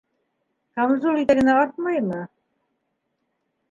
[0.79, 2.21] Камзул итәгенә артмаймы...